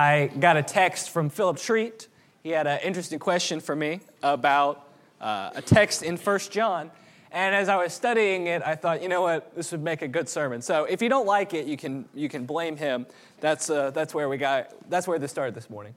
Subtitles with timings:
[0.00, 2.08] I got a text from Philip Treat.
[2.42, 4.88] He had an interesting question for me about
[5.20, 6.90] uh, a text in First John.
[7.30, 10.08] And as I was studying it, I thought, you know what, this would make a
[10.08, 10.62] good sermon.
[10.62, 13.04] So if you don't like it, you can, you can blame him.
[13.40, 15.94] That's, uh, that's where we got, that's where this started this morning.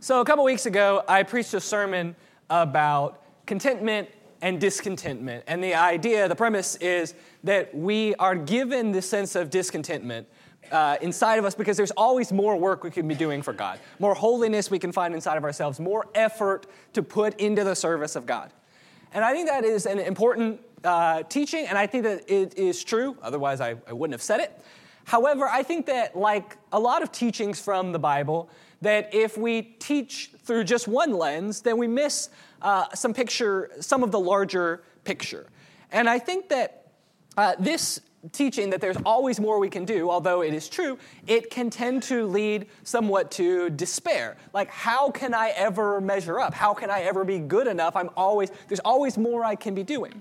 [0.00, 2.14] So a couple weeks ago, I preached a sermon
[2.50, 4.10] about contentment
[4.42, 5.44] and discontentment.
[5.46, 10.28] And the idea, the premise is that we are given the sense of discontentment
[10.72, 13.78] uh, inside of us because there's always more work we can be doing for God,
[13.98, 18.16] more holiness we can find inside of ourselves, more effort to put into the service
[18.16, 18.52] of God.
[19.12, 22.84] And I think that is an important uh, teaching, and I think that it is
[22.84, 24.60] true, otherwise, I, I wouldn't have said it.
[25.04, 28.50] However, I think that, like a lot of teachings from the Bible,
[28.82, 32.28] that if we teach through just one lens, then we miss
[32.60, 35.46] uh, some picture, some of the larger picture.
[35.92, 36.92] And I think that
[37.36, 38.00] uh, this
[38.32, 42.02] teaching that there's always more we can do, although it is true, it can tend
[42.04, 44.36] to lead somewhat to despair.
[44.52, 46.54] Like, how can I ever measure up?
[46.54, 47.96] How can I ever be good enough?
[47.96, 50.20] I'm always, there's always more I can be doing.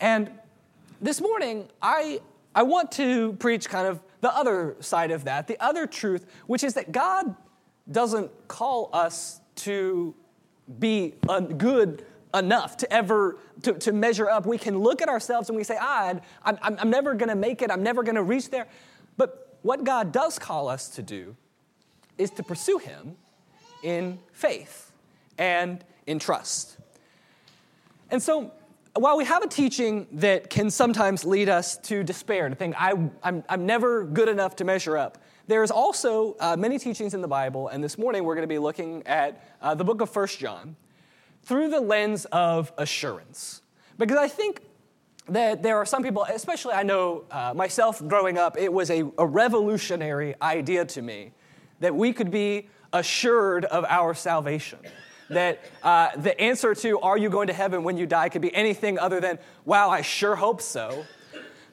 [0.00, 0.30] And
[1.00, 2.20] this morning, I,
[2.54, 6.64] I want to preach kind of the other side of that, the other truth, which
[6.64, 7.34] is that God
[7.90, 10.14] doesn't call us to
[10.78, 14.46] be a good enough to ever to, to measure up.
[14.46, 17.34] We can look at ourselves and we say, ah, I'm, I'm, I'm never going to
[17.34, 17.70] make it.
[17.70, 18.66] I'm never going to reach there.
[19.16, 21.36] But what God does call us to do
[22.18, 23.16] is to pursue Him
[23.82, 24.92] in faith
[25.38, 26.76] and in trust.
[28.10, 28.52] And so,
[28.94, 32.92] while we have a teaching that can sometimes lead us to despair, to think, I,
[33.22, 35.16] I'm, I'm never good enough to measure up,
[35.46, 38.58] there's also uh, many teachings in the Bible, and this morning we're going to be
[38.58, 40.76] looking at uh, the book of First John
[41.42, 43.62] through the lens of assurance.
[43.98, 44.62] Because I think
[45.28, 49.04] that there are some people, especially I know uh, myself growing up, it was a,
[49.18, 51.32] a revolutionary idea to me
[51.80, 54.78] that we could be assured of our salvation.
[55.30, 58.54] That uh, the answer to, are you going to heaven when you die, could be
[58.54, 61.06] anything other than, wow, I sure hope so.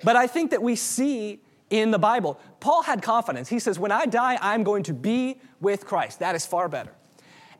[0.04, 3.50] But I think that we see in the Bible, Paul had confidence.
[3.50, 6.20] He says, when I die, I'm going to be with Christ.
[6.20, 6.94] That is far better.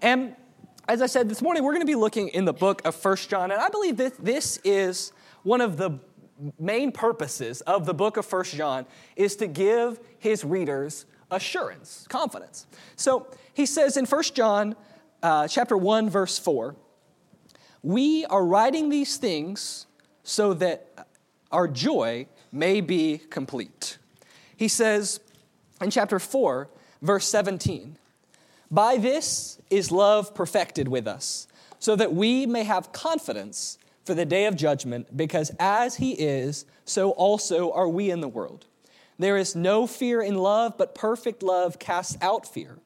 [0.02, 0.36] And
[0.90, 3.30] as I said this morning, we're going to be looking in the book of First
[3.30, 5.14] John, and I believe that this is
[5.44, 6.00] one of the
[6.58, 12.66] main purposes of the book of First John is to give his readers assurance, confidence.
[12.96, 14.76] So he says in First John
[15.22, 16.76] uh, chapter 1, verse 4,
[17.84, 19.86] we are writing these things
[20.24, 21.08] so that
[21.52, 24.00] our joy may be complete.
[24.58, 25.20] He says
[25.82, 26.68] in chapter 4,
[27.04, 27.96] verse 17,
[28.72, 31.48] by this is love perfected with us,
[31.80, 36.66] so that we may have confidence for the day of judgment, because as he is,
[36.86, 38.66] so also are we in the world.
[39.18, 42.80] There is no fear in love, but perfect love casts out fear.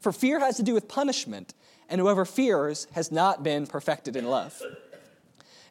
[0.00, 1.54] For fear has to do with punishment,
[1.88, 4.62] and whoever fears has not been perfected in love.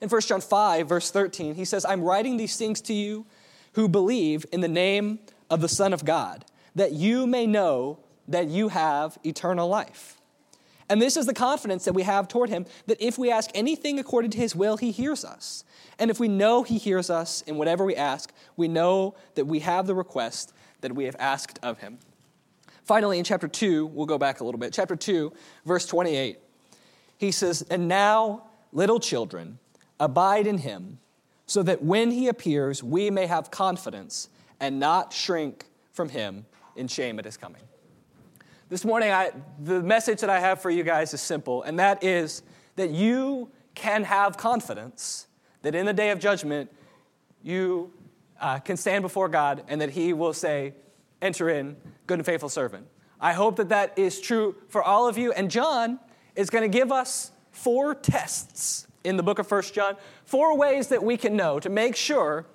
[0.02, 3.26] In 1 John 5, verse 13, he says, I'm writing these things to you
[3.74, 6.46] who believe in the name of the Son of God,
[6.76, 10.18] that you may know that you have eternal life.
[10.90, 13.98] And this is the confidence that we have toward him that if we ask anything
[13.98, 15.64] according to his will, he hears us.
[15.98, 19.60] And if we know he hears us in whatever we ask, we know that we
[19.60, 22.00] have the request that we have asked of him.
[22.84, 24.74] Finally, in chapter 2, we'll go back a little bit.
[24.74, 25.32] Chapter 2,
[25.66, 26.40] verse 28,
[27.18, 29.60] he says, And now, little children,
[29.98, 31.00] abide in him,
[31.46, 34.28] so that when he appears, we may have confidence
[34.60, 36.46] and not shrink from him
[36.76, 37.62] in shame at his coming.
[38.72, 42.06] This morning, I, the message that I have for you guys is simple, and that
[42.06, 42.42] is
[42.78, 45.28] that you can have confidence
[45.62, 46.72] that in the day of judgment,
[47.44, 47.92] you
[48.40, 50.74] uh, can stand before God and that He will say,
[51.22, 51.76] Enter in,
[52.08, 52.88] good and faithful servant.
[53.20, 55.34] I hope that that is true for all of you.
[55.34, 56.00] And John
[56.38, 60.88] is going to give us four tests in the book of First John, four ways
[60.88, 62.46] that we can know to make sure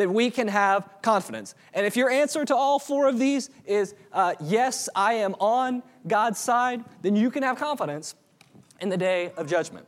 [0.00, 1.54] that we can have confidence.
[1.74, 5.82] And if your answer to all four of these is uh, yes, I am on
[6.08, 8.14] God's side, then you can have confidence
[8.80, 9.86] in the day of judgment.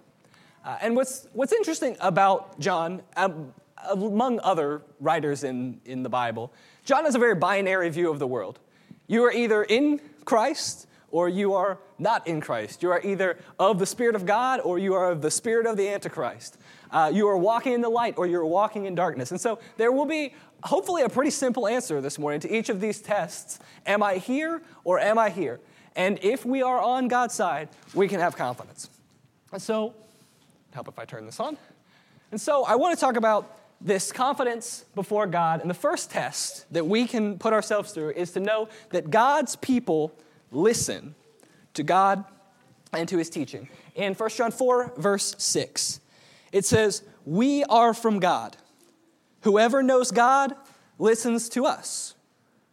[0.66, 3.54] Uh, and what's, what's interesting about John, um,
[3.90, 6.52] among other writers in, in the Bible,
[6.84, 8.58] John has a very binary view of the world.
[9.06, 12.82] You are either in Christ or you are not in Christ.
[12.82, 15.78] You are either of the Spirit of God or you are of the Spirit of
[15.78, 16.58] the Antichrist.
[16.92, 19.30] Uh, you are walking in the light or you're walking in darkness.
[19.30, 22.80] And so there will be hopefully a pretty simple answer this morning to each of
[22.80, 25.60] these tests Am I here or am I here?
[25.96, 28.88] And if we are on God's side, we can have confidence.
[29.52, 29.94] And so,
[30.72, 31.58] help if I turn this on.
[32.30, 35.60] And so I want to talk about this confidence before God.
[35.60, 39.56] And the first test that we can put ourselves through is to know that God's
[39.56, 40.12] people
[40.50, 41.14] listen
[41.74, 42.24] to God
[42.92, 43.68] and to his teaching.
[43.94, 46.00] In 1 John 4, verse 6,
[46.52, 48.56] it says, We are from God.
[49.40, 50.54] Whoever knows God
[50.98, 52.14] listens to us.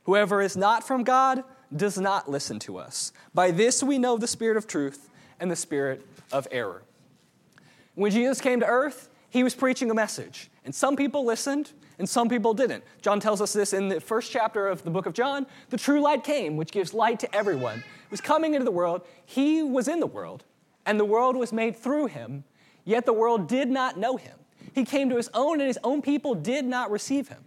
[0.04, 1.44] Whoever is not from God
[1.76, 3.12] does not listen to us.
[3.34, 5.10] By this we know the spirit of truth
[5.40, 6.84] and the spirit of error.
[7.96, 12.08] When Jesus came to earth, he was preaching a message, and some people listened and
[12.08, 12.84] some people didn't.
[13.02, 15.46] John tells us this in the first chapter of the book of John.
[15.70, 17.80] The true light came, which gives light to everyone.
[17.80, 19.06] It was coming into the world.
[19.26, 20.46] He was in the world,
[20.86, 22.46] and the world was made through him,
[22.90, 24.36] yet the world did not know him.
[24.74, 27.44] He came to his own, and his own people did not receive him.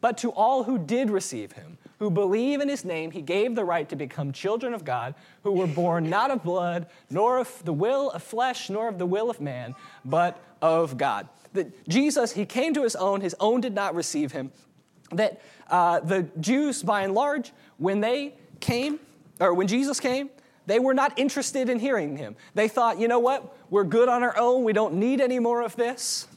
[0.00, 3.64] But to all who did receive him, who believe in his name, he gave the
[3.64, 7.72] right to become children of God, who were born not of blood, nor of the
[7.72, 11.28] will of flesh, nor of the will of man, but of God.
[11.54, 14.52] That Jesus, he came to his own, his own did not receive him.
[15.10, 19.00] That uh, the Jews, by and large, when they came,
[19.40, 20.30] or when Jesus came,
[20.68, 22.36] they were not interested in hearing him.
[22.54, 25.62] They thought, you know what, we're good on our own, we don't need any more
[25.62, 26.28] of this.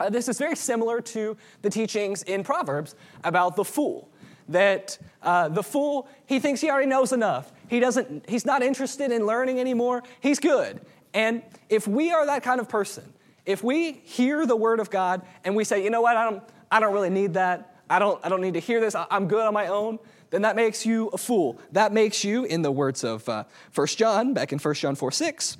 [0.00, 4.08] Uh, this is very similar to the teachings in Proverbs about the fool.
[4.48, 7.52] That uh, the fool, he thinks he already knows enough.
[7.68, 10.02] He doesn't, he's not interested in learning anymore.
[10.18, 10.80] He's good.
[11.14, 13.12] And if we are that kind of person,
[13.46, 16.42] if we hear the word of God and we say, you know what, I don't,
[16.68, 17.76] I don't really need that.
[17.88, 18.96] I don't, I don't need to hear this.
[18.96, 20.00] I'm good on my own.
[20.32, 21.60] Then that makes you a fool.
[21.72, 23.44] That makes you, in the words of uh,
[23.74, 25.58] 1 John, back in 1 John 4 6,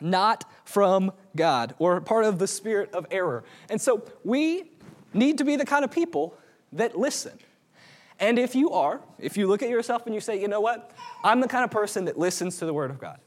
[0.00, 3.42] not from God or part of the spirit of error.
[3.68, 4.70] And so we
[5.12, 6.38] need to be the kind of people
[6.72, 7.36] that listen.
[8.20, 10.92] And if you are, if you look at yourself and you say, you know what,
[11.24, 13.18] I'm the kind of person that listens to the Word of God,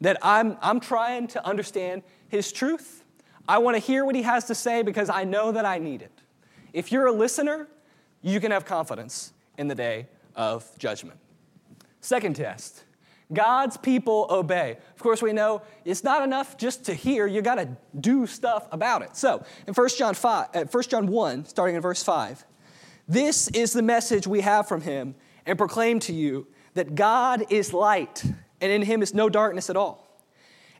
[0.00, 3.04] that I'm, I'm trying to understand His truth,
[3.46, 6.00] I want to hear what He has to say because I know that I need
[6.00, 6.22] it.
[6.72, 7.68] If you're a listener,
[8.22, 11.18] you can have confidence in the day of judgment.
[12.00, 12.84] Second test
[13.32, 14.76] God's people obey.
[14.94, 18.68] Of course, we know it's not enough just to hear, you got to do stuff
[18.70, 19.16] about it.
[19.16, 22.44] So, in 1 John, 5, uh, 1 John 1, starting in verse 5,
[23.08, 25.14] this is the message we have from him
[25.46, 28.24] and proclaim to you that God is light,
[28.60, 30.06] and in him is no darkness at all.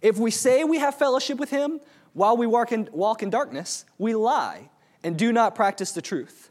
[0.02, 1.80] If we say we have fellowship with him
[2.12, 4.68] while we walk in, walk in darkness, we lie
[5.02, 6.50] and do not practice the truth.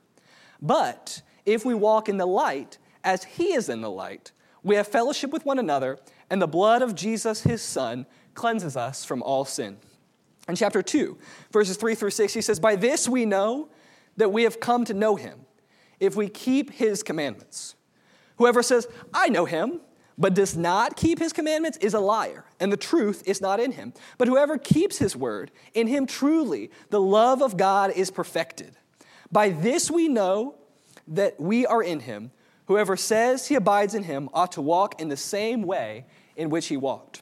[0.61, 4.31] But if we walk in the light as he is in the light,
[4.63, 9.03] we have fellowship with one another, and the blood of Jesus, his son, cleanses us
[9.03, 9.77] from all sin.
[10.47, 11.17] In chapter 2,
[11.51, 13.69] verses 3 through 6, he says, By this we know
[14.17, 15.45] that we have come to know him,
[15.99, 17.75] if we keep his commandments.
[18.37, 19.81] Whoever says, I know him,
[20.17, 23.71] but does not keep his commandments is a liar, and the truth is not in
[23.71, 23.93] him.
[24.17, 28.77] But whoever keeps his word, in him truly the love of God is perfected.
[29.31, 30.55] By this we know
[31.07, 32.31] that we are in him.
[32.67, 36.05] Whoever says he abides in him ought to walk in the same way
[36.35, 37.21] in which he walked.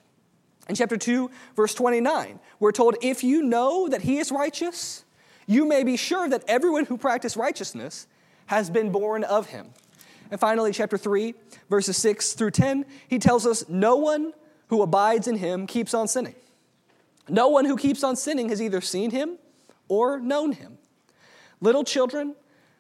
[0.70, 5.04] In chapter 2, verse 29, we're told, If you know that he is righteous,
[5.48, 8.08] you may be sure that everyone who practices righteousness
[8.46, 9.70] has been born of him.
[10.30, 11.34] And finally, chapter 3,
[11.70, 14.34] verses 6 through 10, he tells us, No one
[14.68, 16.36] who abides in him keeps on sinning.
[17.28, 19.38] No one who keeps on sinning has either seen him
[19.88, 20.78] or known him.
[21.60, 22.36] Little children,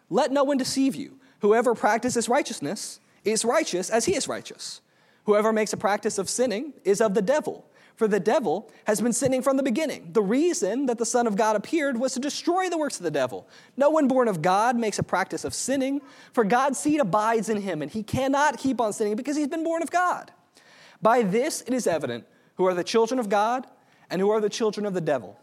[0.09, 1.19] let no one deceive you.
[1.41, 4.81] Whoever practices righteousness is righteous as he is righteous.
[5.25, 7.65] Whoever makes a practice of sinning is of the devil,
[7.95, 10.09] for the devil has been sinning from the beginning.
[10.13, 13.11] The reason that the Son of God appeared was to destroy the works of the
[13.11, 13.47] devil.
[13.75, 16.01] No one born of God makes a practice of sinning,
[16.31, 19.63] for God's seed abides in him, and he cannot keep on sinning because he's been
[19.63, 20.31] born of God.
[21.01, 22.25] By this it is evident
[22.55, 23.65] who are the children of God
[24.11, 25.39] and who are the children of the devil.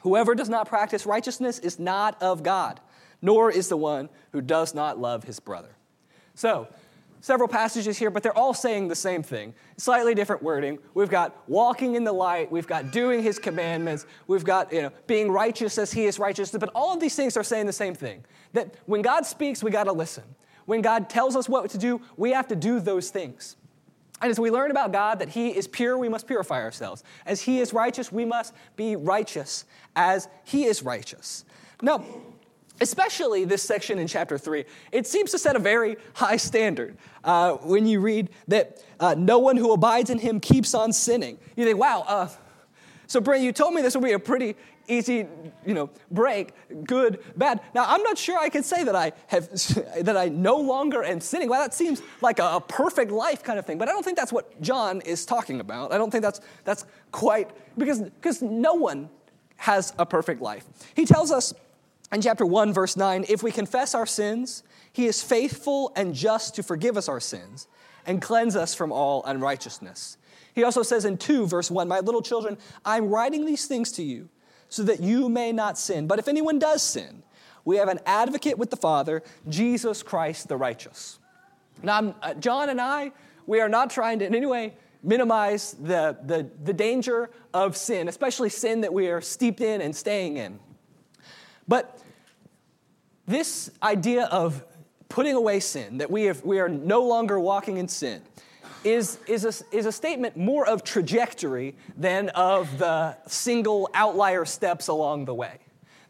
[0.00, 2.80] Whoever does not practice righteousness is not of God
[3.22, 5.76] nor is the one who does not love his brother.
[6.34, 6.68] So,
[7.20, 9.54] several passages here, but they're all saying the same thing.
[9.78, 10.78] Slightly different wording.
[10.94, 14.92] We've got walking in the light, we've got doing his commandments, we've got you know,
[15.06, 17.94] being righteous as he is righteous, but all of these things are saying the same
[17.94, 18.24] thing.
[18.52, 20.24] That when God speaks, we got to listen.
[20.66, 23.56] When God tells us what to do, we have to do those things.
[24.20, 27.04] And as we learn about God that He is pure, we must purify ourselves.
[27.26, 31.44] As He is righteous, we must be righteous as He is righteous.
[31.82, 32.04] Now,
[32.80, 36.96] especially this section in chapter 3, it seems to set a very high standard.
[37.24, 41.38] Uh, when you read that uh, no one who abides in him keeps on sinning,
[41.56, 42.28] you think, wow, uh,
[43.06, 44.56] so Brent, you told me this would be a pretty
[44.88, 45.26] easy,
[45.64, 46.52] you know, break,
[46.84, 47.60] good, bad.
[47.74, 49.48] Now, I'm not sure I can say that I have,
[50.04, 51.48] that I no longer am sinning.
[51.48, 54.16] Well, that seems like a, a perfect life kind of thing, but I don't think
[54.16, 55.92] that's what John is talking about.
[55.92, 59.08] I don't think that's, that's quite, because, because no one
[59.56, 60.64] has a perfect life.
[60.94, 61.54] He tells us
[62.12, 66.54] in chapter 1, verse 9, if we confess our sins, he is faithful and just
[66.54, 67.66] to forgive us our sins
[68.06, 70.16] and cleanse us from all unrighteousness.
[70.54, 74.02] He also says in 2, verse 1, My little children, I'm writing these things to
[74.02, 74.28] you
[74.68, 76.06] so that you may not sin.
[76.06, 77.22] But if anyone does sin,
[77.64, 81.18] we have an advocate with the Father, Jesus Christ the righteous.
[81.82, 83.12] Now, uh, John and I,
[83.46, 88.08] we are not trying to in any way minimize the, the, the danger of sin,
[88.08, 90.58] especially sin that we are steeped in and staying in.
[91.68, 91.98] But
[93.26, 94.64] this idea of
[95.08, 98.22] putting away sin, that we, have, we are no longer walking in sin,
[98.84, 104.88] is, is, a, is a statement more of trajectory than of the single outlier steps
[104.88, 105.58] along the way.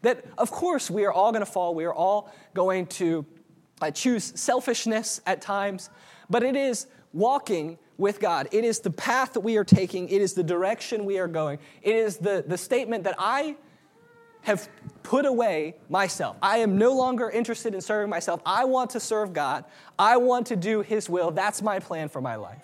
[0.03, 3.25] That, of course, we are all going to fall, we are all going to
[3.81, 5.89] uh, choose selfishness at times,
[6.29, 8.47] but it is walking with God.
[8.51, 11.57] It is the path that we are taking, it is the direction we are going.
[11.81, 13.55] It is the, the statement that I
[14.47, 14.69] have
[15.03, 16.37] put away myself.
[16.41, 18.41] I am no longer interested in serving myself.
[18.45, 19.65] I want to serve God.
[19.99, 21.31] I want to do His will.
[21.31, 22.63] That's my plan for my life.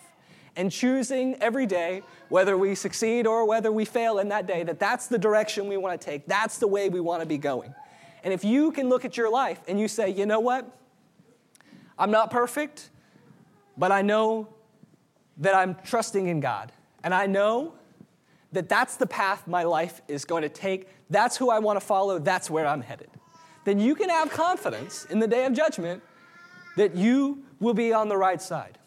[0.56, 4.80] And choosing every day, whether we succeed or whether we fail in that day, that
[4.80, 6.26] that's the direction we want to take.
[6.26, 7.76] That's the way we want to be going.
[8.24, 10.66] And if you can look at your life and you say, you know what?
[12.00, 12.92] I'm not perfect,
[13.78, 14.48] but I know
[15.40, 16.72] that I'm trusting in God.
[17.04, 17.74] And I know
[18.54, 20.88] that that's the path my life is going to take.
[21.10, 22.20] That's who I want to follow.
[22.20, 23.10] That's where I'm headed.
[23.66, 26.02] Then you can have confidence in the day of judgment
[26.78, 28.78] that you will be on the right side.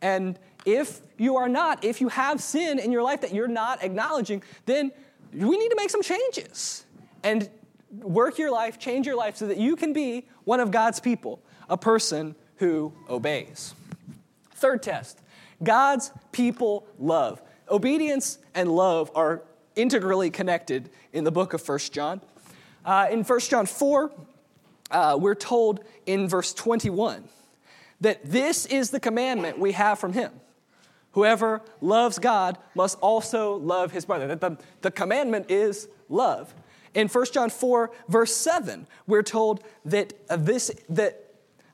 [0.00, 3.82] And if you are not, if you have sin in your life that you're not
[3.82, 4.92] acknowledging, then
[5.32, 6.84] we need to make some changes
[7.22, 7.48] and
[7.90, 11.42] work your life, change your life so that you can be one of God's people,
[11.68, 13.74] a person who obeys.
[14.52, 15.20] Third test
[15.62, 17.42] God's people love.
[17.70, 19.42] Obedience and love are
[19.76, 22.20] integrally connected in the book of 1 John.
[22.84, 24.10] Uh, in 1 John 4,
[24.90, 27.28] uh, we're told in verse 21
[28.00, 30.32] that this is the commandment we have from him.
[31.12, 34.26] Whoever loves God must also love his brother.
[34.28, 36.54] That the, the commandment is love.
[36.94, 41.24] In 1 John 4, verse 7, we're told that this that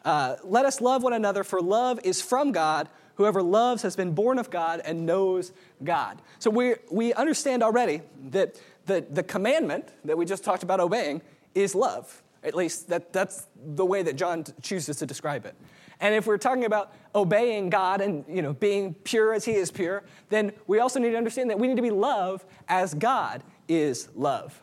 [0.05, 2.89] uh, let us love one another, for love is from God.
[3.16, 5.52] Whoever loves has been born of God and knows
[5.83, 6.21] God.
[6.38, 11.23] So we, we understand already that the, the commandment that we just talked about obeying
[11.54, 12.23] is love.
[12.42, 15.54] At least that, that's the way that John chooses to describe it.
[16.00, 19.71] And if we're talking about obeying God and you know, being pure as He is
[19.71, 23.42] pure, then we also need to understand that we need to be love as God
[23.68, 24.61] is love.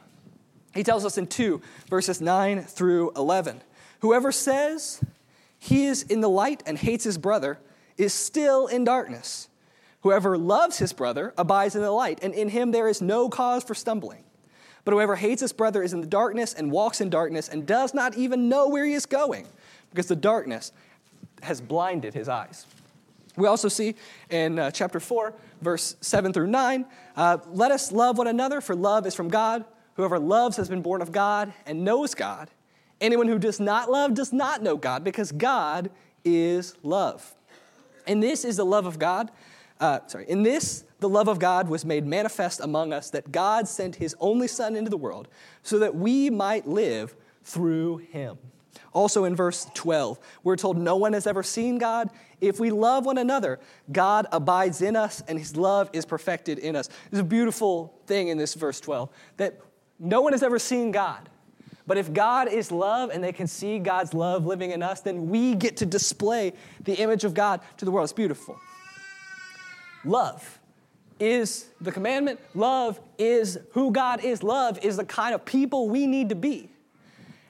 [0.74, 3.62] He tells us in 2, verses 9 through 11
[4.02, 5.00] Whoever says
[5.60, 7.60] he is in the light and hates his brother
[8.02, 9.48] is still in darkness.
[10.02, 13.64] Whoever loves his brother abides in the light, and in him there is no cause
[13.64, 14.24] for stumbling.
[14.84, 17.94] But whoever hates his brother is in the darkness and walks in darkness and does
[17.94, 19.48] not even know where he is going,
[19.92, 20.72] because the darkness
[21.44, 22.66] has blinded his eyes.
[23.38, 23.96] We also see
[24.30, 28.76] in uh, chapter 4, verse 7 through 9 uh, let us love one another, for
[28.76, 29.66] love is from God.
[29.96, 32.50] Whoever loves has been born of God and knows God.
[33.00, 35.92] Anyone who does not love does not know God, because God
[36.24, 37.36] is love.
[38.08, 39.32] And this is the love of God.
[39.80, 43.68] Uh, sorry, in this, the love of God was made manifest among us that God
[43.68, 45.28] sent his only Son into the world
[45.64, 48.38] so that we might live through him.
[48.94, 52.10] Also in verse 12, we're told no one has ever seen God.
[52.42, 53.60] If we love one another,
[53.92, 56.90] God abides in us and his love is perfected in us.
[57.10, 59.60] There's a beautiful thing in this verse 12 that
[60.00, 61.30] no one has ever seen God.
[61.88, 65.30] But if God is love and they can see God's love living in us, then
[65.30, 68.06] we get to display the image of God to the world.
[68.06, 68.60] It's beautiful.
[70.06, 70.60] Love
[71.20, 72.40] is the commandment.
[72.56, 74.42] Love is who God is.
[74.44, 76.70] Love is the kind of people we need to be.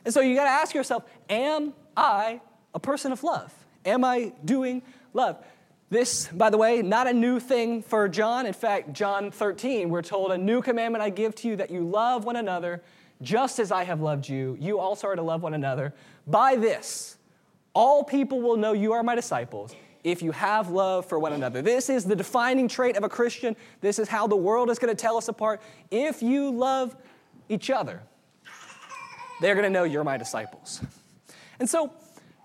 [0.03, 2.41] And so you got to ask yourself Am I
[2.73, 3.53] a person of love?
[3.85, 4.81] Am I doing
[5.13, 5.43] love?
[5.89, 8.45] This, by the way, not a new thing for John.
[8.45, 11.81] In fact, John 13, we're told, A new commandment I give to you that you
[11.81, 12.81] love one another
[13.21, 15.93] just as I have loved you, you also are to love one another.
[16.27, 17.17] By this,
[17.73, 21.61] all people will know you are my disciples if you have love for one another.
[21.61, 23.55] This is the defining trait of a Christian.
[23.81, 25.61] This is how the world is going to tell us apart.
[25.91, 26.95] If you love
[27.49, 28.01] each other,
[29.41, 30.81] they're going to know you're my disciples.
[31.59, 31.93] And so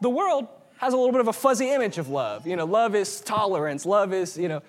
[0.00, 2.46] the world has a little bit of a fuzzy image of love.
[2.46, 4.62] You know, love is tolerance, love is, you know,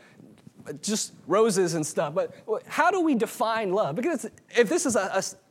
[0.81, 2.13] just roses and stuff.
[2.13, 2.33] But
[2.67, 3.95] how do we define love?
[3.95, 4.99] Because if this is a,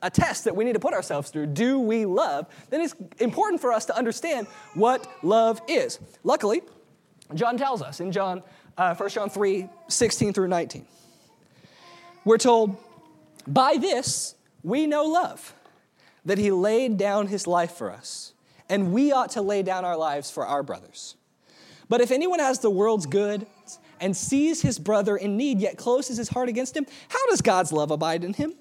[0.03, 2.47] a, a, test that we need to put ourselves through, do we love?
[2.71, 5.99] Then it's important for us to understand what love is.
[6.25, 6.63] Luckily,
[7.35, 8.43] John tells us in John,
[8.77, 10.87] uh, 1 John 3 16 through 19.
[12.25, 12.77] We're told,
[13.47, 15.55] by this we know love,
[16.25, 18.33] that he laid down his life for us,
[18.69, 21.17] and we ought to lay down our lives for our brothers.
[21.89, 23.47] But if anyone has the world's good
[24.01, 27.73] and sees his brother in need, yet closes his heart against him, how does God's
[27.73, 28.55] love abide in him?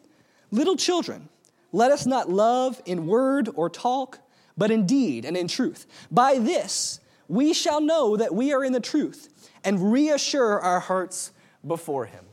[0.51, 1.29] Little children,
[1.71, 4.19] let us not love in word or talk,
[4.57, 5.85] but in deed and in truth.
[6.09, 11.31] By this we shall know that we are in the truth and reassure our hearts
[11.65, 12.23] before him.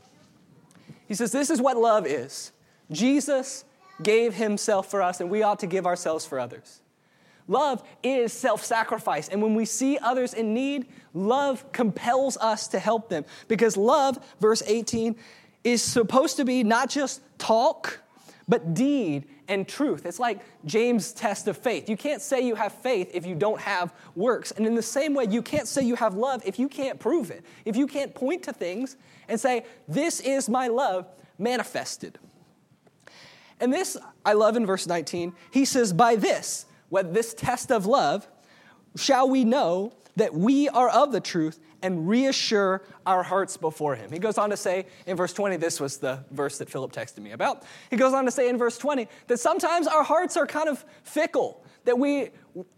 [1.07, 2.51] He says, This is what love is.
[2.91, 3.65] Jesus
[4.01, 6.81] gave himself for us, and we ought to give ourselves for others.
[7.47, 9.27] Love is self sacrifice.
[9.29, 13.25] And when we see others in need, love compels us to help them.
[13.47, 15.15] Because love, verse 18,
[15.63, 17.99] is supposed to be not just talk,
[18.47, 20.05] but deed and truth.
[20.05, 21.89] It's like James' test of faith.
[21.89, 24.51] You can't say you have faith if you don't have works.
[24.51, 27.31] And in the same way, you can't say you have love if you can't prove
[27.31, 27.43] it.
[27.65, 28.97] If you can't point to things
[29.27, 31.07] and say, This is my love
[31.37, 32.19] manifested.
[33.59, 35.33] And this I love in verse 19.
[35.51, 38.27] He says, By this, what this test of love,
[38.95, 44.11] shall we know that we are of the truth and reassure our hearts before him.
[44.11, 47.17] He goes on to say in verse 20, this was the verse that Philip texted
[47.17, 47.63] me about.
[47.89, 50.85] He goes on to say in verse 20 that sometimes our hearts are kind of
[51.01, 52.29] fickle, that we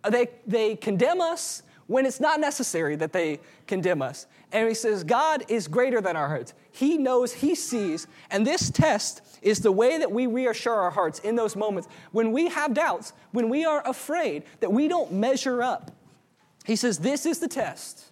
[0.10, 4.28] they they condemn us when it's not necessary that they condemn us.
[4.56, 6.54] And he says, God is greater than our hearts.
[6.72, 8.08] He knows, He sees.
[8.32, 12.32] And this test is the way that we reassure our hearts in those moments when
[12.32, 15.92] we have doubts, when we are afraid that we don't measure up.
[16.64, 18.06] He says, This is the test.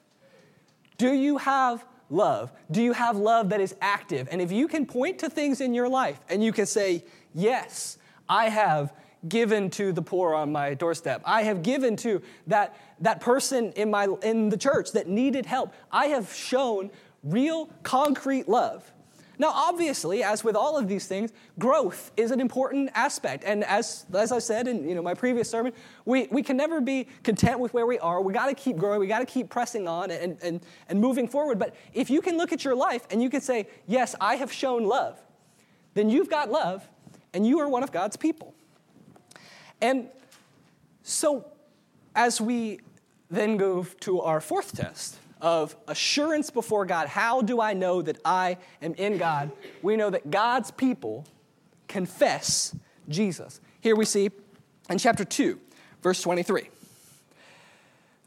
[0.97, 2.51] Do you have love?
[2.69, 4.27] Do you have love that is active?
[4.29, 7.97] And if you can point to things in your life and you can say, Yes,
[8.27, 8.91] I have
[9.27, 11.21] given to the poor on my doorstep.
[11.25, 15.73] I have given to that, that person in, my, in the church that needed help.
[15.91, 16.91] I have shown
[17.23, 18.89] real, concrete love.
[19.39, 23.43] Now, obviously, as with all of these things, growth is an important aspect.
[23.43, 25.73] And as, as I said in you know, my previous sermon,
[26.05, 28.21] we, we can never be content with where we are.
[28.21, 28.99] We got to keep growing.
[28.99, 31.57] We got to keep pressing on and, and, and moving forward.
[31.57, 34.51] But if you can look at your life and you can say, Yes, I have
[34.51, 35.19] shown love,
[35.95, 36.87] then you've got love
[37.33, 38.53] and you are one of God's people.
[39.83, 40.07] And
[41.03, 41.45] so,
[42.15, 42.79] as we
[43.29, 48.17] then go to our fourth test of assurance before God, how do I know that
[48.23, 49.51] I am in God?
[49.81, 51.25] We know that God's people
[51.89, 52.73] confess
[53.09, 53.59] Jesus.
[53.81, 54.31] Here we see
[54.89, 55.59] in chapter 2,
[56.01, 56.69] verse 23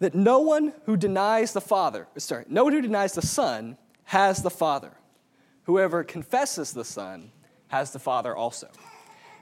[0.01, 4.43] that no one who denies the Father, sorry, no one who denies the Son has
[4.43, 4.93] the Father.
[5.63, 7.33] Whoever confesses the Son
[7.69, 8.69] has the Father also.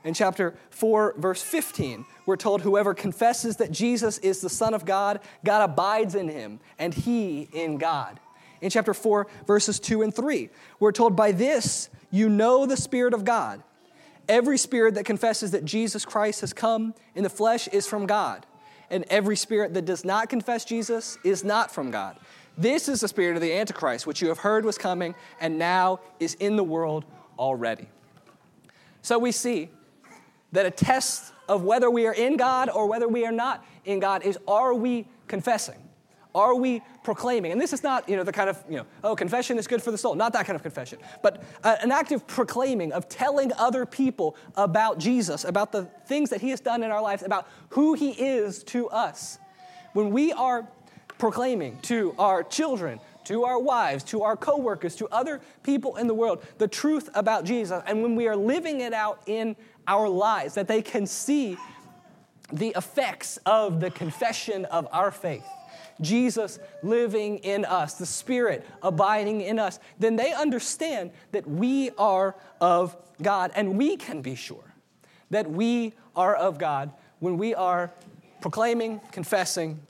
[0.05, 4.85] In chapter 4, verse 15, we're told whoever confesses that Jesus is the Son of
[4.85, 8.21] God, God abides in him, and he in God.
[8.61, 13.15] In chapter 4, verses 2 and 3, we're told, By this you know the Spirit
[13.15, 13.63] of God.
[14.29, 18.47] Every spirit that confesses that Jesus Christ has come in the flesh is from God,
[18.89, 22.17] and every spirit that does not confess Jesus is not from God.
[22.57, 26.01] This is the spirit of the Antichrist, which you have heard was coming and now
[26.21, 27.05] is in the world
[27.39, 27.89] already.
[29.03, 29.71] So we see
[30.55, 34.01] that a test of whether we are in God or whether we are not in
[34.01, 35.77] God is are we confessing?
[36.35, 37.53] Are we proclaiming?
[37.53, 39.81] And this is not, you know, the kind of, you know, oh, confession is good
[39.81, 40.17] for the soul.
[40.17, 40.99] Not that kind of confession.
[41.23, 46.41] But uh, an active proclaiming of telling other people about Jesus, about the things that
[46.41, 49.39] he has done in our lives, about who he is to us.
[49.93, 50.67] When we are
[51.19, 56.15] proclaiming to our children, to our wives, to our coworkers, to other people in the
[56.15, 59.55] world, the truth about Jesus, and when we are living it out in
[59.87, 61.57] our lives, that they can see
[62.53, 65.45] the effects of the confession of our faith.
[66.01, 72.35] Jesus living in us, the Spirit abiding in us, then they understand that we are
[72.61, 73.53] of God.
[73.55, 74.75] And we can be sure
[75.31, 77.93] that we are of God when we are
[78.41, 79.81] proclaiming, confessing,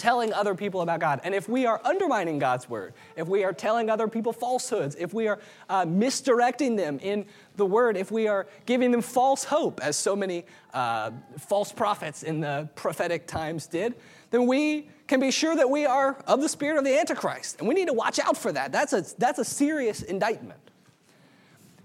[0.00, 1.20] telling other people about God.
[1.24, 5.12] And if we are undermining God's word, if we are telling other people falsehoods, if
[5.12, 9.78] we are uh, misdirecting them in the word, if we are giving them false hope,
[9.82, 13.94] as so many uh, false prophets in the prophetic times did,
[14.30, 17.58] then we can be sure that we are of the spirit of the Antichrist.
[17.58, 18.72] And we need to watch out for that.
[18.72, 20.60] That's a, that's a serious indictment.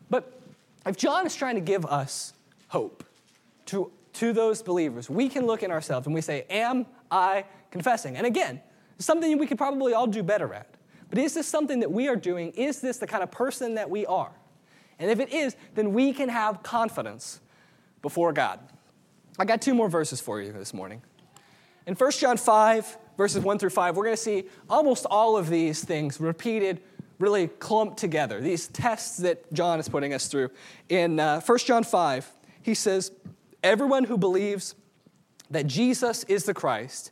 [0.10, 0.40] But
[0.86, 2.34] if John is trying to give us
[2.70, 3.04] hope
[3.66, 7.44] to, to those believers, we can look in ourselves and we say, Am I
[7.76, 8.16] confessing.
[8.16, 8.62] And again,
[9.00, 10.76] something we could probably all do better at.
[11.10, 12.52] But is this something that we are doing?
[12.52, 14.32] Is this the kind of person that we are?
[14.98, 17.42] And if it is, then we can have confidence
[18.02, 18.62] before God.
[19.38, 21.02] I got two more verses for you this morning.
[21.86, 25.50] In 1 John 5, verses 1 through 5, we're going to see almost all of
[25.50, 26.80] these things repeated,
[27.20, 30.50] really clumped together, these tests that John is putting us through.
[30.88, 33.12] In uh, 1 John 5, he says,
[33.62, 34.76] Everyone who believes
[35.52, 37.12] that Jesus is the Christ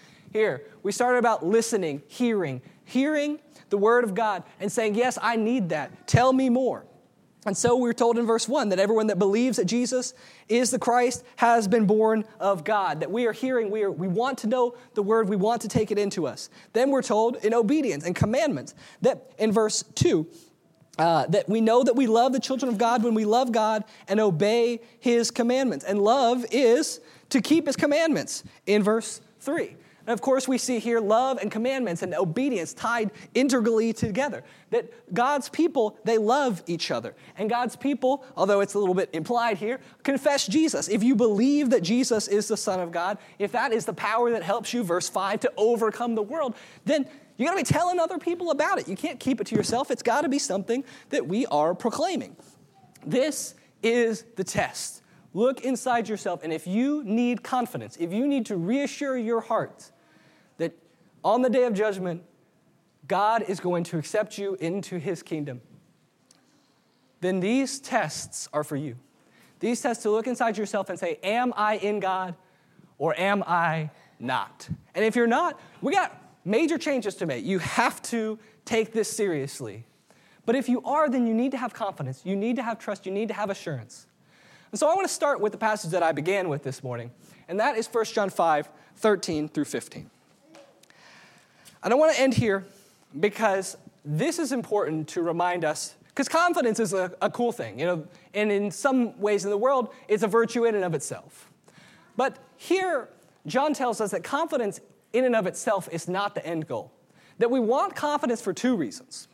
[0.31, 3.39] Here, we started about listening, hearing, hearing
[3.69, 6.07] the word of God and saying, Yes, I need that.
[6.07, 6.85] Tell me more.
[7.45, 10.13] And so we're told in verse 1 that everyone that believes that Jesus
[10.47, 12.99] is the Christ has been born of God.
[12.99, 15.67] That we are hearing, we, are, we want to know the word, we want to
[15.67, 16.49] take it into us.
[16.73, 20.27] Then we're told in obedience and commandments that in verse 2,
[20.99, 23.85] uh, that we know that we love the children of God when we love God
[24.07, 25.83] and obey his commandments.
[25.83, 29.77] And love is to keep his commandments in verse 3.
[30.07, 34.43] And of course, we see here love and commandments and obedience tied integrally together.
[34.71, 37.15] That God's people, they love each other.
[37.37, 40.87] And God's people, although it's a little bit implied here, confess Jesus.
[40.87, 44.31] If you believe that Jesus is the Son of God, if that is the power
[44.31, 48.17] that helps you, verse 5, to overcome the world, then you gotta be telling other
[48.17, 48.87] people about it.
[48.87, 49.91] You can't keep it to yourself.
[49.91, 52.35] It's gotta be something that we are proclaiming.
[53.05, 55.00] This is the test.
[55.33, 59.91] Look inside yourself, and if you need confidence, if you need to reassure your heart
[60.57, 60.73] that
[61.23, 62.23] on the day of judgment,
[63.07, 65.61] God is going to accept you into his kingdom,
[67.21, 68.97] then these tests are for you.
[69.59, 72.35] These tests to look inside yourself and say, Am I in God
[72.97, 74.67] or am I not?
[74.95, 77.45] And if you're not, we got major changes to make.
[77.45, 79.85] You have to take this seriously.
[80.45, 83.05] But if you are, then you need to have confidence, you need to have trust,
[83.05, 84.07] you need to have assurance.
[84.71, 87.11] And so I want to start with the passage that I began with this morning,
[87.47, 90.09] and that is 1 John 5 13 through 15.
[91.83, 92.65] I don't want to end here
[93.19, 97.85] because this is important to remind us, because confidence is a, a cool thing, you
[97.85, 101.49] know, and in some ways in the world, it's a virtue in and of itself.
[102.15, 103.09] But here,
[103.47, 104.79] John tells us that confidence
[105.13, 106.91] in and of itself is not the end goal.
[107.39, 109.27] That we want confidence for two reasons.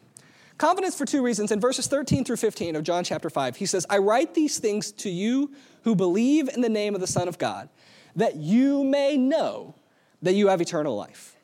[0.58, 1.52] Confidence for two reasons.
[1.52, 4.92] In verses 13 through 15 of John chapter 5, he says, I write these things
[4.94, 5.52] to you
[5.84, 7.70] who believe in the name of the Son of God,
[8.16, 9.76] that you may know
[10.24, 11.36] that you have eternal life.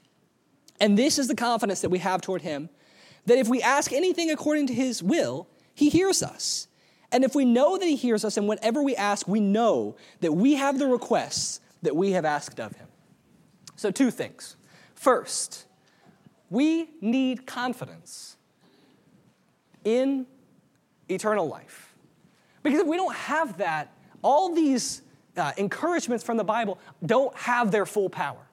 [0.79, 2.69] And this is the confidence that we have toward him
[3.25, 6.67] that if we ask anything according to his will, he hears us.
[7.11, 10.33] And if we know that he hears us, and whenever we ask, we know that
[10.33, 12.87] we have the requests that we have asked of him.
[13.75, 14.55] So, two things.
[14.95, 15.65] First,
[16.49, 18.37] we need confidence
[19.83, 20.25] in
[21.09, 21.93] eternal life.
[22.61, 23.91] Because if we don't have that,
[24.21, 25.01] all these
[25.35, 28.47] uh, encouragements from the Bible don't have their full power.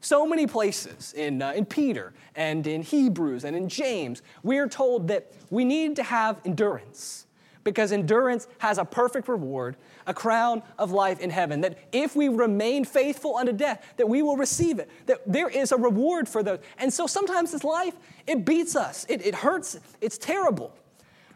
[0.00, 4.68] So many places in, uh, in Peter and in Hebrews and in James, we are
[4.68, 7.25] told that we need to have endurance
[7.66, 9.76] because endurance has a perfect reward,
[10.06, 11.60] a crown of life in heaven.
[11.62, 14.88] That if we remain faithful unto death, that we will receive it.
[15.06, 16.60] That there is a reward for those.
[16.78, 20.72] And so sometimes this life, it beats us, it, it hurts, it's terrible.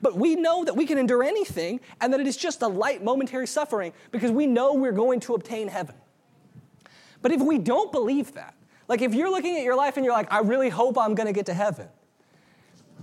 [0.00, 3.02] But we know that we can endure anything and that it is just a light
[3.02, 5.96] momentary suffering because we know we're going to obtain heaven.
[7.22, 8.54] But if we don't believe that,
[8.86, 11.26] like if you're looking at your life and you're like, I really hope I'm going
[11.26, 11.88] to get to heaven,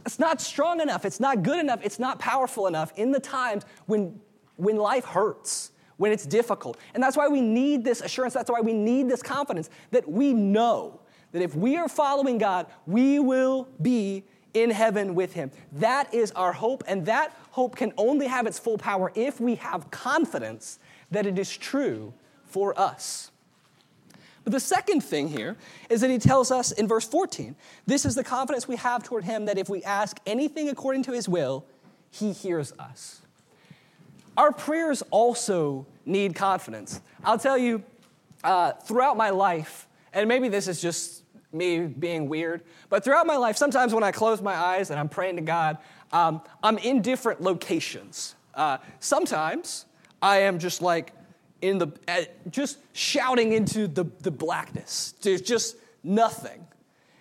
[0.06, 3.64] it's not strong enough, it's not good enough, it's not powerful enough in the times
[3.86, 4.20] when,
[4.56, 6.78] when life hurts, when it's difficult.
[6.94, 10.34] And that's why we need this assurance, that's why we need this confidence that we
[10.34, 11.00] know
[11.32, 15.52] that if we are following God, we will be in heaven with him.
[15.74, 19.56] That is our hope, and that hope can only have its full power if we
[19.56, 20.80] have confidence
[21.12, 22.14] that it is true
[22.46, 23.32] for us.
[24.48, 25.58] But the second thing here
[25.90, 27.54] is that he tells us in verse 14
[27.86, 31.12] this is the confidence we have toward him that if we ask anything according to
[31.12, 31.66] his will,
[32.12, 33.20] he hears us.
[34.38, 37.02] Our prayers also need confidence.
[37.26, 37.84] I'll tell you,
[38.42, 42.62] uh, throughout my life, and maybe this is just me being weird.
[42.88, 45.78] But throughout my life, sometimes when I close my eyes and I'm praying to God,
[46.14, 48.36] um, I'm in different locations.
[48.54, 49.88] Uh, sometimes
[50.22, 51.12] I am just like
[51.62, 55.14] in the, uh, just shouting into the, the blackness.
[55.22, 56.66] There's just nothing.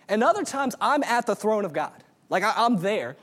[0.07, 2.03] And other times I'm at the throne of God.
[2.29, 3.15] Like I, I'm there.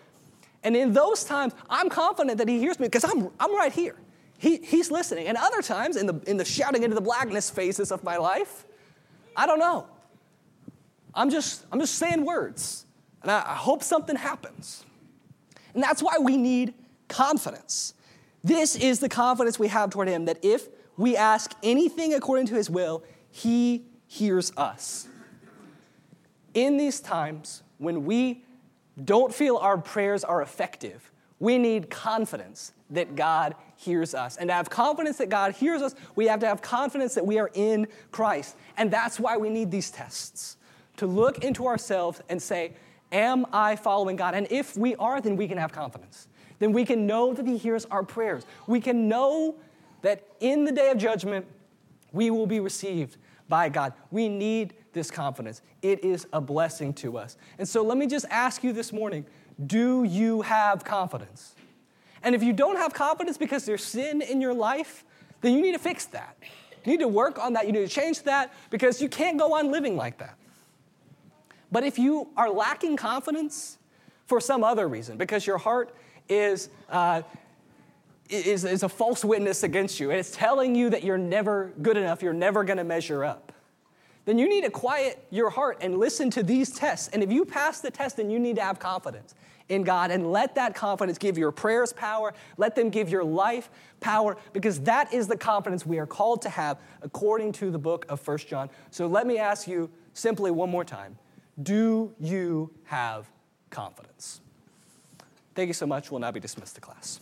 [0.63, 3.97] And in those times, I'm confident that He hears me because I'm, I'm right here.
[4.39, 5.27] He, he's listening.
[5.27, 8.65] And other times, in the, in the shouting into the blackness phases of my life,
[9.37, 9.87] I don't know.
[11.15, 12.87] I'm just, I'm just saying words,
[13.23, 14.85] and I, I hope something happens.
[15.75, 16.75] And that's why we need
[17.09, 17.95] confidence.
[18.43, 22.55] This is the confidence we have toward Him that if we ask anything according to
[22.55, 25.09] His will, He hears us.
[26.55, 28.45] In these times when we
[29.03, 31.11] don't feel our prayers are effective.
[31.41, 34.37] We need confidence that God hears us.
[34.37, 37.39] And to have confidence that God hears us, we have to have confidence that we
[37.39, 38.57] are in Christ.
[38.77, 40.57] And that's why we need these tests
[40.99, 42.75] to look into ourselves and say,
[43.13, 44.35] Am I following God?
[44.35, 46.27] And if we are, then we can have confidence.
[46.59, 48.45] Then we can know that He hears our prayers.
[48.67, 49.57] We can know
[50.45, 51.47] in the day of judgment,
[52.13, 53.17] we will be received
[53.49, 53.95] by God.
[54.11, 55.63] We need this confidence.
[55.81, 57.39] It is a blessing to us.
[57.59, 59.25] And so let me just ask you this morning
[59.67, 61.55] do you have confidence?
[62.23, 65.05] And if you don't have confidence because there's sin in your life,
[65.41, 66.37] then you need to fix that.
[66.85, 67.67] You need to work on that.
[67.67, 70.37] You need to change that because you can't go on living like that.
[71.73, 73.79] But if you are lacking confidence
[74.27, 75.95] for some other reason, because your heart
[76.29, 77.23] is, uh,
[78.29, 81.97] is, is a false witness against you, and it's telling you that you're never good
[81.97, 83.53] enough, you're never going to measure up,
[84.25, 87.09] then you need to quiet your heart and listen to these tests.
[87.09, 89.35] And if you pass the test, then you need to have confidence
[89.69, 93.71] in God and let that confidence give your prayers power, let them give your life
[94.01, 98.07] power, because that is the confidence we are called to have according to the book
[98.09, 98.71] of First John.
[98.91, 101.19] So let me ask you simply one more time
[101.63, 103.31] do you have
[103.71, 104.41] confidence?
[105.55, 106.11] Thank you so much.
[106.11, 107.21] We'll now be dismissed to class.